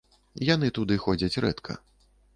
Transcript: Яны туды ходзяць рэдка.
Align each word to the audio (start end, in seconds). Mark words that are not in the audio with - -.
Яны 0.53 0.71
туды 0.77 0.97
ходзяць 1.05 1.39
рэдка. 1.45 1.77